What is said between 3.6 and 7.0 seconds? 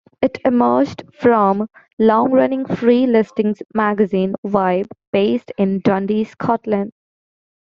magazine "Vibe" based in Dundee, Scotland.